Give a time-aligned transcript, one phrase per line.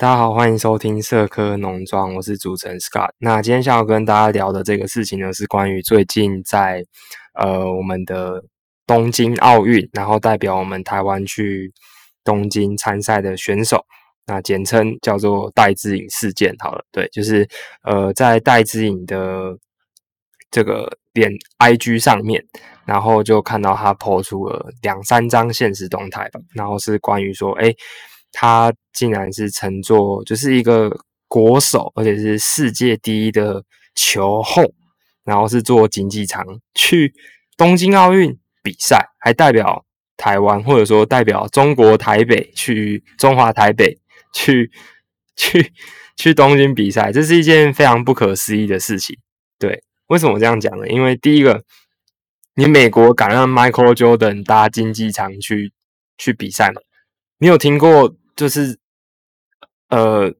[0.00, 3.10] 大家好，欢迎收听社科农庄，我是主持人 Scott。
[3.18, 6.82] 那今天想要跟大家聊的这个事情呢，是关于最近在
[7.34, 8.42] 呃我们的
[8.86, 11.70] 东京奥运，然后代表我们台湾去
[12.24, 13.84] 东京参赛的选手，
[14.26, 16.54] 那简称叫做戴志颖事件。
[16.60, 17.46] 好了，对，就是
[17.82, 19.54] 呃在戴志颖的
[20.50, 22.42] 这个脸 IG 上面，
[22.86, 27.74] 然后就看到他 po 出了两三张现实动态吧，然后是关于说，哎。
[28.32, 30.90] 他竟然是乘坐，就是一个
[31.28, 34.72] 国手，而且是世界第一的球后，
[35.24, 37.12] 然后是坐经济舱去
[37.56, 39.84] 东京奥运比赛，还代表
[40.16, 43.98] 台湾，或者说代表中国台北去中华台北
[44.32, 44.70] 去
[45.36, 45.72] 去
[46.16, 49.18] 去东京比赛，这是一件非常不可思议的事情。
[49.58, 50.88] 对，为什么这样讲呢？
[50.88, 51.62] 因为第一个，
[52.54, 55.72] 你美国敢让 Michael Jordan 搭经济舱去
[56.16, 56.80] 去比赛吗？
[57.38, 58.16] 你有听过？
[58.40, 58.78] 就是
[59.90, 60.32] 呃，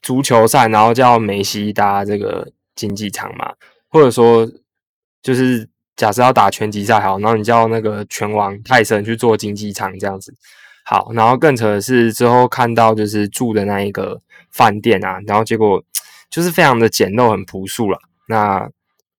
[0.00, 3.52] 足球赛，然后叫梅西搭这个竞技场嘛，
[3.90, 4.50] 或者说，
[5.20, 10.34] 就是假设要打拳击赛，好，然后你叫那个拳王泰森去做竞技场这样子，
[10.86, 15.84] 好，然后更扯的是之后看到就是住的那一个饭店啊，然后结果
[16.30, 18.70] 就是非常的简陋，很朴素了，那。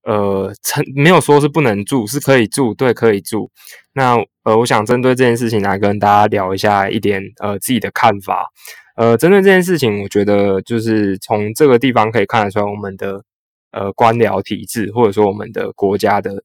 [0.06, 3.52] 呃，成没有说是不能住，是可以住，对，可以住。
[3.94, 8.48] 那呃，我想针对这件事情来跟大家聊一下一点呃自己的看法。
[8.96, 13.24] 呃，针对这件事情，我觉得就是从这个地方可以看得出来，我们的
[13.72, 16.44] 呃官僚体制，或者说我们的国家的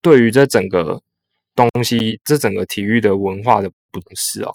[0.00, 1.02] 对于这整个
[1.54, 4.54] 东西，这整个体育的文化的不重视哦。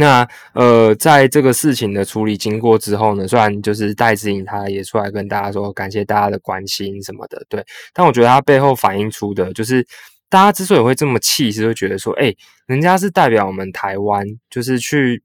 [0.00, 9.84] 那呃，在这个事情的处理经过之后呢，虽然就是戴志颖他也出来跟大家说感谢大家的关心什么的，对，但我觉得他背后反映出的就是
[10.28, 12.32] 大家之所以会这么气，是会觉得说，哎，
[12.66, 15.20] 人家是代表我们台湾，就是去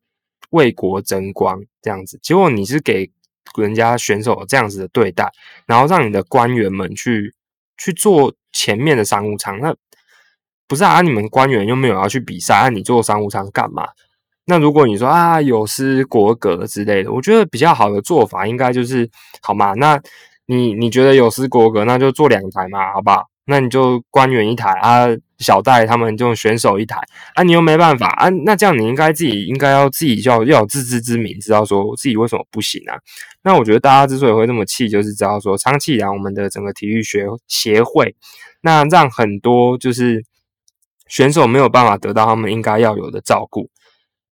[0.49, 3.07] 为国争光这样子，结果你是给
[3.55, 5.31] 人家选手这样子的对待，
[5.67, 7.35] 然后让你的官员们去
[7.77, 9.75] 去做前面的商务舱，那
[10.67, 11.01] 不是啊？
[11.01, 13.87] 你们官员又没有要去比赛，那你做商务舱干嘛？
[14.45, 19.09] 那如果你说啊有失国格之类的，我觉得比较好的做法应该就是
[19.41, 19.73] 好嘛？
[19.73, 19.99] 那
[20.45, 23.25] 你你觉得有失国格，那就做两台嘛，好不好？
[23.45, 25.05] 那你就官员一台啊，
[25.37, 26.97] 小戴他们就选手一台
[27.35, 32.95] 啊，你又没办法啊，那这样你应该自己应该要自己要要有自知之明，知道说自己为什么不行啊？
[33.43, 38.15] 那我觉得大家之所以会那么气，就是知道说长期以来我们的整个体育学协会，
[38.61, 40.23] 那让很多就是
[41.07, 43.69] 选手没有办法得到他们应该要有的照顾。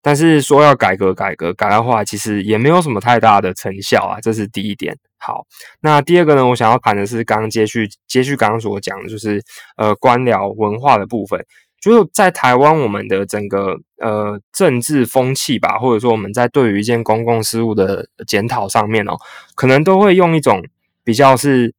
[0.02, 4.94] 但是说要改革改革改的话，其实也没有什么太大的成效啊，这是第一点。
[5.16, 5.46] 好，
[5.80, 9.40] 那第二个呢，我想要谈的是刚接续接续刚刚所讲的，就是
[9.76, 11.46] 呃官僚文化的部分。
[11.80, 19.16] 就是在台湾，我们的整个呃政治风气吧，或者说我们在对于一件公共事务的检讨上面哦，
[19.56, 20.62] 可能都会用一种
[21.02, 21.74] 比较是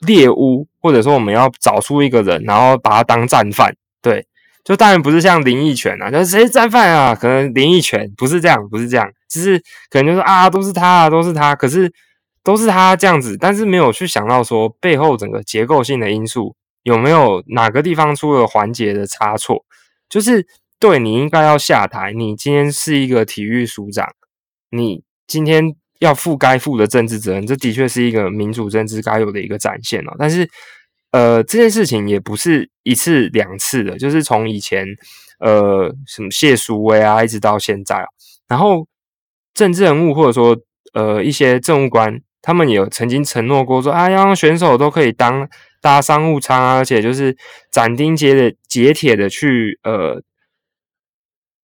[0.00, 3.76] 猎巫，或者说我们要找出一个人，然后把他当战犯，
[4.66, 7.14] 就当然不是像林奕泉啊，就是谁战犯啊？
[7.14, 9.56] 可能林奕泉不是这样，不是这样，就是
[9.88, 11.92] 可能就是啊，都是他，啊，都是他，可是
[12.42, 19.64] 都是他这样子，但是没有去想到说背后整个结构性的因素有没有哪个地方出了环节的差错？
[20.08, 20.44] 就是
[20.80, 24.04] 对你应该要下台，你今天是一个体育署长，
[24.70, 30.50] 你今天要负该负的政治责任，这的确是一个民主政治该有的一个展现哦，但是。
[31.12, 34.84] 呃，这件事情也不是一次两次的，就是从以前
[35.38, 38.04] 呃什么谢淑薇啊，一直到现在
[38.48, 38.86] 然后
[39.54, 40.54] 政治人物或者说
[40.92, 45.48] 呃一些政务官，他们也有曾经承诺过说啊，要让选手都可以当
[45.80, 47.34] 搭商务舱啊，而且就是
[47.70, 50.20] 斩钉截的截铁的去呃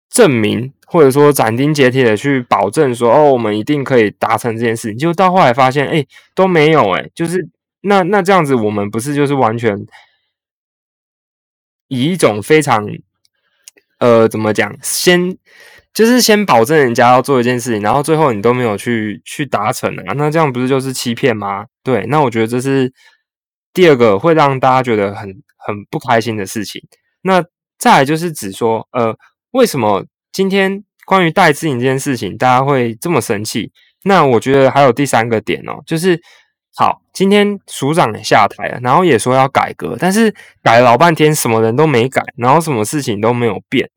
[0.08, 4.97] 证明，或者说斩钉截铁的去保证说哦，我们一定可以达成这件事情。
[4.97, 7.50] 就到后来发现，哎，都没有哎，就是。
[7.82, 9.76] 那那这样子，我们不是就是完全
[11.88, 12.87] 以一种非常
[13.98, 14.72] 呃，怎么讲？
[14.82, 15.37] 先
[15.93, 20.14] 就是先保证人家要做一件事情，然后最后你都没有去去达成啊？
[20.17, 21.67] 那这样不是就是欺骗吗？
[21.82, 22.93] 对，那我觉得这是
[23.75, 26.81] 第二个会让大家觉得很很不开心的事情。
[27.23, 27.44] 那
[27.79, 29.14] 再来就是指说，呃，
[29.50, 33.73] 为什么今天关于戴志颖这件事情，大家会这么生气？
[34.05, 36.20] 那我觉得还有第三个点哦，就是。
[36.74, 43.90] 好，今天署长也下台了，然后也说要改革，但是改了老半天，什么人都没改，然后什么事情都没有变。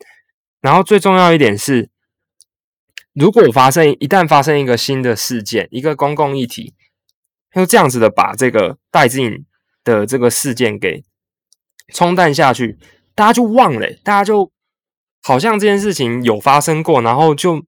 [0.59, 1.89] 然后最重要一点是，
[3.13, 6.73] 如果发生一旦发生一个新的事件，一个公共议题，
[7.53, 9.45] 就这样子的把这个戴志颖
[9.85, 11.03] 的这个事件给
[11.93, 12.77] 冲淡下去，
[13.13, 14.51] 大家就忘了，大家就
[15.23, 17.63] 好像这件事情有发生过，然后就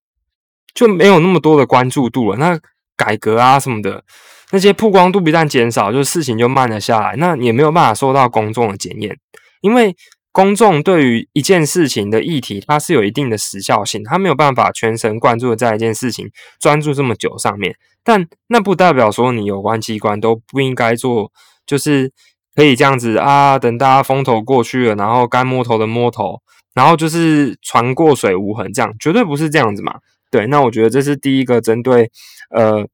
[0.74, 2.38] 就没有那么多的关注度了。
[2.38, 2.60] 那
[2.98, 4.04] 改革啊什么的，
[4.52, 9.18] 那些曝光度一旦减少，就事情就慢了下来，那也没有办法受到公众的检验，
[9.62, 9.96] 因为。
[10.34, 16.30] 公众对于一件事情的议题，它是有一定的时效性，它没有办法全神贯注的在一件事情
[16.60, 17.76] 专注这么久上面。
[18.04, 21.32] 但那不代表说你有关机关都不应该做，
[21.66, 22.12] 就是
[22.54, 26.40] 可以这样子啊，等大家风头过去了，然后该摸头的摸头，
[26.76, 29.96] 然后就是船过水无痕，这样绝对不是这样子嘛。
[30.30, 32.12] 对，那我觉得这是第一个针对
[32.52, 32.86] 呃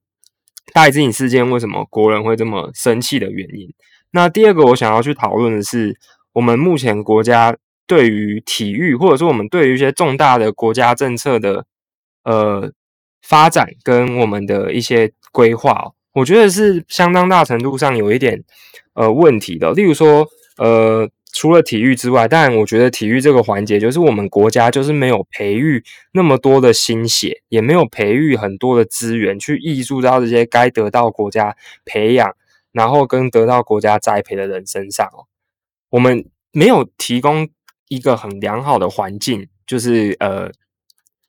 [0.72, 3.74] 大自隐事件为什么国人会这么生气的原因。
[4.12, 5.98] 那第二个我想要去讨论的是。
[6.34, 7.56] 我们目前国家
[7.86, 11.64] 对于体育，或者说我们对于一些重大的国家政策的
[12.24, 12.72] 呃
[13.22, 18.44] 发展跟我们的一些规划，我觉得是相当大程度上有一点
[18.96, 19.74] 呃问题的。
[19.74, 20.28] 例如说，
[20.58, 21.08] 呃，
[21.44, 32.34] 除了体育之外，但我觉得体育这个环节，就是我们国家就是没有培育那么多的心血，也没有培育很多的资源去挹注到这些该得到国家培养，
[32.72, 35.28] 然后跟得到国家栽培的人身上哦。
[35.90, 37.50] 我们没有提供
[37.90, 40.50] 一个很良好的环境，就是呃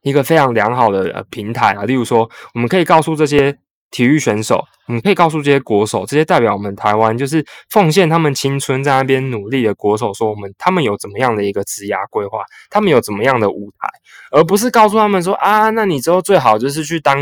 [0.02, 1.82] 一个非常良好的呃平台啊。
[1.82, 3.58] 例如说，我们可以告诉这些
[3.94, 13.88] 体育选手，我们可以告诉这些国手，这些代表我们台湾就是奉献他们青春在那边努力的国手，说我们他们有怎么样的一个职涯规划，他们有怎么样的舞台，
[14.32, 17.17] 而不是告诉他们说啊，那你之后最好就是去当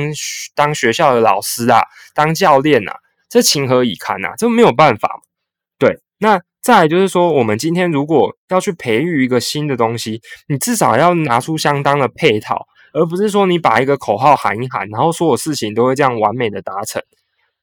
[0.54, 1.82] 当学校的老师啊，
[2.14, 2.94] 当教练啊，
[3.28, 4.32] 这情何以堪啊？
[4.38, 5.20] 这没有办法，
[5.78, 6.40] 对，那。
[6.62, 17.02] 再就是说，我们今天如果要去培育一个新的东西，你至少要拿出相当的配套，而不是说你把一个口号喊一喊，然后所有事情都会这样完美的达成。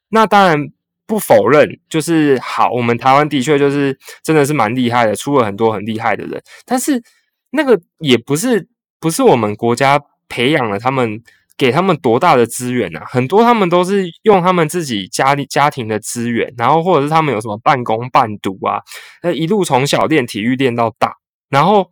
[0.09, 0.67] 那当然
[1.05, 7.03] 不否认，就是好，我们台湾的确就是真的是蛮厉害的，出了很多很厉害的人，但是
[7.51, 8.67] 那个也不是
[8.99, 11.21] 不是我们国家培养了他们。
[11.59, 13.03] 给他们多大的资源啊？
[13.05, 18.79] 很多他们都是用他们自己家里家庭的资源，然后或者是他们有什么半工半读啊，
[19.21, 21.17] 那一路从小练体育练到大，
[21.49, 21.91] 然后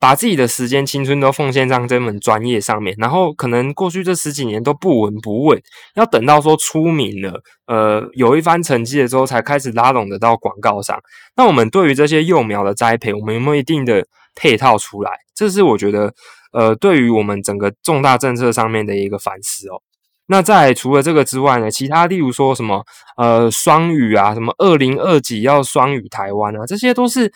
[0.00, 5.60] 把自己的时间青春都奉献上这门专业上面，然后可能过去这十几年都不闻不问，
[5.96, 10.98] 要等到说出名了，呃，有一番成绩了之后，才开始拉拢得到广告上。
[11.36, 15.12] 那我们对于这些幼苗的栽培，我们有没有一定的配套出来？
[15.34, 16.12] 这是我觉得。
[16.50, 19.82] 呃，对于我们整个重大政策上面的一个反思哦。
[20.28, 22.82] 那在除了这个之外呢，其他例如说什么
[23.18, 27.30] 呃双语啊，什么二零二几要双语台湾啊，这些都是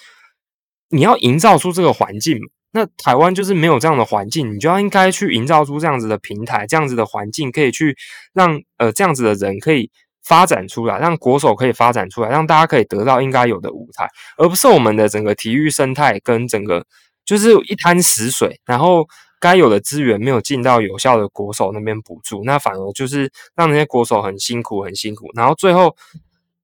[0.92, 2.38] 你要营造出这个环境。
[2.72, 7.96] 那台湾就是没有这样的环境，你就要应该去营造出这样子的平台，这样子的环境，可以去
[8.32, 9.90] 让呃这样子的人可以
[10.24, 14.08] 发展出来，让国手可以发展出来，让大家可以得到应该有的舞台，
[14.38, 16.86] 而不是我们的整个体育生态跟整个。
[17.24, 19.06] 就是一滩死水，然后
[19.38, 25.30] 该有的资源没有进到有效的国手那边补助，那反而就是让那些国手很辛苦，很辛苦。
[25.36, 25.94] 然后最后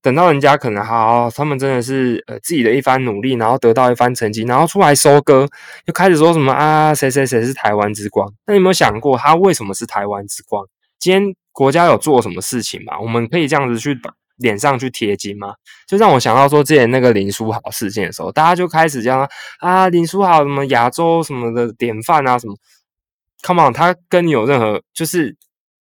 [0.09, 5.47] 等到人家可能好，他们真的是呃自己的一番努力，然后得到一番成绩，然后出来收割，
[5.85, 8.27] 就开始说什么啊，谁谁谁是台湾之光？
[8.47, 10.65] 那你有没有想过，他为什么是台湾之光？
[10.99, 12.99] 今天国家有做什么事情吗？
[12.99, 15.53] 我们可以这样子去把脸上去贴金吗？
[15.87, 19.29] 就让我想到说，之前那个林书豪事件的时候，大家就开始这样
[19.59, 22.57] 啊，林书豪什么亚洲什么的典范啊，什么
[23.43, 25.37] ，Come on，他跟你有任何就是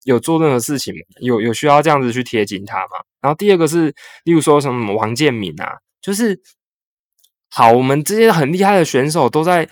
[0.06, 1.00] 有做任何事情吗？
[1.20, 3.04] 有有需要这样子去贴紧他吗？
[3.22, 3.94] 然后第二个是，
[4.24, 6.40] 例如说什么王建民啊，就是
[7.50, 9.68] 好，我们这些很厉害的选手都在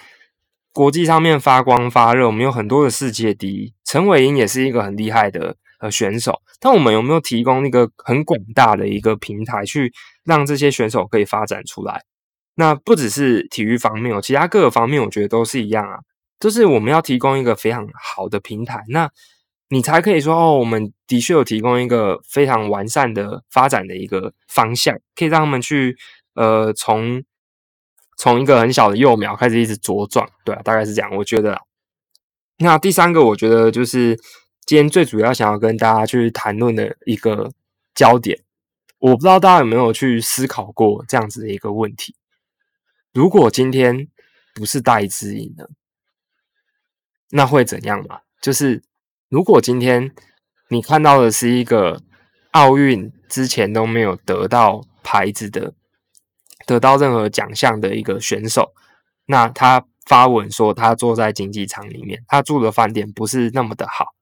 [0.74, 5.56] 国际上面发光发热，我们有很多的世界第一，陈伟英也是一个很厉害的。
[5.80, 9.92] 呃，选手，但我们有没有提供一个很广大的一个平台，去
[10.24, 12.02] 让这些选手可以发展出来？
[12.56, 15.98] 那不只是体育方面哦，其他各个方面，我觉得都是一样啊。
[16.40, 19.10] 就是我们要提供一个非常好的平台，那
[19.74, 25.98] 你才可以说哦，我们的确有提供一个非常完善的发展的一个方向，可以让他们去
[26.36, 27.24] 呃，从
[28.18, 31.60] 从一个很小的幼苗开始一直茁壮，对啊，大概是这样，我觉得。
[32.60, 34.20] 那第三个，我觉得就是。
[34.66, 37.52] 今天最主要想要跟大家去谈论的一个
[37.94, 38.40] 焦点，
[38.98, 42.16] 我不知道大家有没有去思考过这样子的一个问题：
[43.12, 44.08] 如果今天
[44.56, 45.66] 不是戴资颖呢，
[47.32, 48.22] 那会怎样嘛？
[48.42, 48.82] 就是
[49.34, 50.12] 如果今天
[50.70, 52.04] 你看到的是一个
[52.52, 55.74] 奥运之前都没有得到牌子的、
[56.68, 58.74] 得到任何奖项的一个选手，
[59.26, 64.14] 那他发文说他坐在竞技场里面，他住的饭店不是那么的好。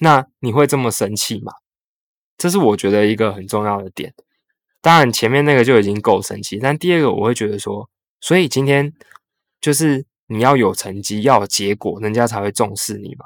[0.00, 1.54] 那你会这么生气吗？
[2.36, 4.12] 这是我觉得一个很重要的点。
[4.82, 7.88] 当然前面那个就已经够生气，但第二个我会觉得说，
[8.20, 8.92] 所以今天
[9.58, 13.24] 就是你要有成绩，要有结果，人家才会重视你嘛。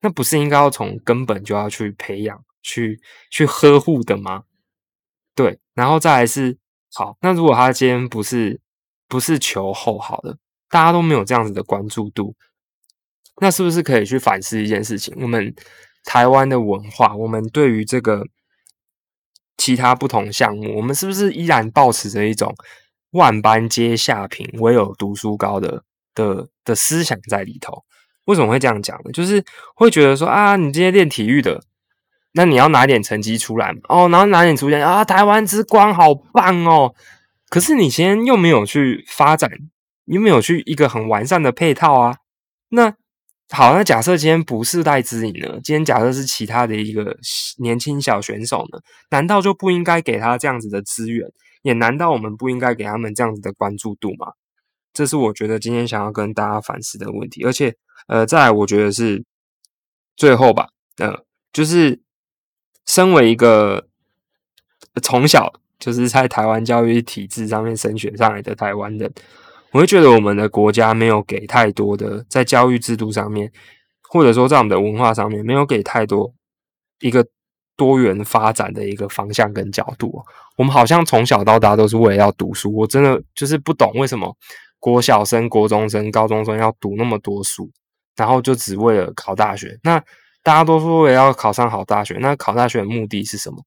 [0.00, 3.00] 那不是应该要从根本就要去培养、去
[3.30, 4.44] 去呵护的吗？
[5.34, 6.56] 对，然后再来是
[6.92, 8.60] 好，那如果他今天不是
[9.08, 10.38] 不是球后好的，
[10.68, 12.34] 大家都没有这样子的关注度，
[13.40, 15.14] 那是不是可以去反思一件事情？
[15.20, 15.54] 我们
[16.04, 18.24] 台湾的文化，我们对于这个
[19.56, 22.54] 其他不同项目，我们是不是依然保持着一种
[23.10, 25.82] 万般皆下品，唯有读书高的
[26.14, 27.84] 的的思想在里头？
[28.26, 29.10] 为什么会这样讲呢？
[29.12, 29.42] 就是
[29.74, 31.60] 会觉得说啊，你今天练体育的。
[32.38, 36.94] 那你要拿点成绩出来哦，然后拿点出现啊，台湾之光好棒哦！
[37.48, 39.50] 可是你先又没有去发展，
[40.04, 42.16] 又没有去一个很完善的配套啊。
[42.68, 42.92] 那
[43.50, 45.58] 好，那假设今天不是戴资颖呢？
[45.64, 47.16] 今天假设是其他的一个
[47.58, 48.80] 年轻小选手呢？
[49.08, 51.26] 难道就不应该给他这样子的资源？
[51.62, 54.32] 也难道我们不应该给他们这样子的关注度吗？
[54.96, 57.44] 这是我觉得今天想要跟大家反思的问题。
[57.44, 57.76] 而且，
[58.08, 59.22] 呃，再来，我觉得是
[60.16, 61.22] 最后吧，呃，
[61.52, 62.00] 就是。
[62.88, 63.88] 身为一个
[65.02, 69.12] 从小就是在台湾教育体制上面升学上来的台湾人，
[69.72, 73.50] 我会觉得我们的国家没有给太多的在教育制度上面，
[74.08, 76.32] 或者说在我们的文化上面，没有给太多
[77.00, 77.26] 一个
[77.76, 80.22] 多元发展的一个方向跟角度。
[80.56, 84.32] 我们好像从小到大都是为了要读书，我真的就是不懂为什么
[84.78, 87.70] 国小生、国中生、高中生要读那么多书，
[88.16, 89.78] 然后就只为了考大学。
[89.82, 89.98] 那
[90.42, 93.64] 大家都说我要考上好大学，那考大学的目的是什么？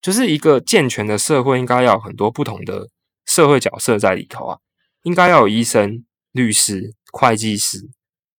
[0.00, 2.88] 就是一个健全的社会应该要有很多不同的
[3.26, 4.58] 社会角色在里头啊，
[5.02, 7.88] 应该要有医生、律师、会计师，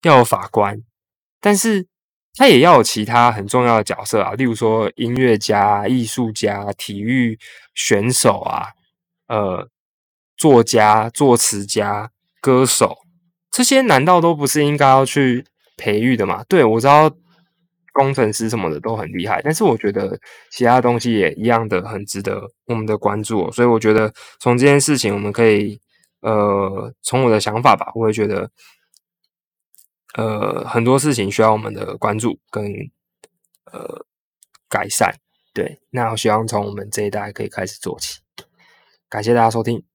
[0.02, 0.82] 要有法官，
[1.40, 1.88] 但是
[2.36, 7.40] 他也要有其他很重要的角色啊，例如说音乐家、艺术家、体育
[7.76, 8.70] 选手啊，
[9.28, 9.70] 呃，
[10.38, 12.12] 作家、作词家、
[12.42, 12.98] 歌手，
[13.52, 15.46] 这些难道都不是应该要去
[15.78, 16.44] 培育的吗？
[16.48, 17.12] 对我知道。
[17.96, 25.80] 工程师什么的都很厉害，但是我觉得其他东西也一样的很值得我们的关注，所以我觉得从这件事情我们可以，
[26.22, 28.50] 呃，从我的想法吧，我会觉得，
[30.16, 32.66] 呃，很多事情需要我们的关注跟
[33.72, 34.04] 呃
[34.68, 35.14] 改善，
[35.54, 38.22] 对，那我希望从我们这一代可以开始做起，
[39.08, 39.93] 感谢大家收听。